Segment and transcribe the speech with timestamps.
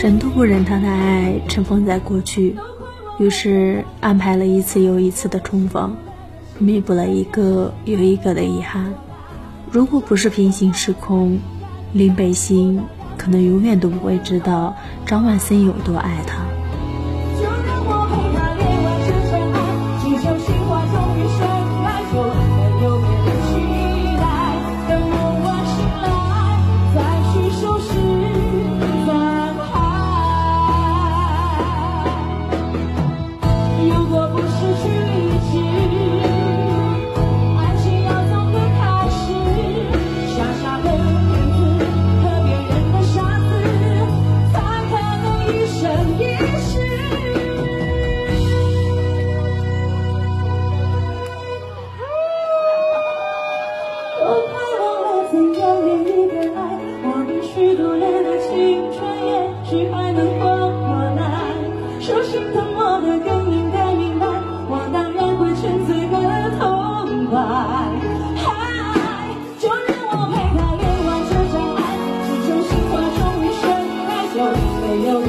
[0.00, 2.56] 神都不忍他的爱尘封在过去，
[3.18, 5.94] 于是安排了一次又一次的重逢，
[6.58, 8.94] 弥补了一个又一个的遗憾。
[9.70, 11.38] 如果不是平行时空，
[11.92, 12.82] 林北星
[13.18, 14.74] 可能永远都不会知道
[15.04, 16.49] 张万森有多爱他。
[34.12, 35.19] 我不失去。
[67.30, 67.36] 就
[69.86, 71.78] 让我陪他恋完这场爱
[72.26, 73.62] 只求心花终于盛
[74.08, 74.36] 开就
[74.80, 75.28] 没有你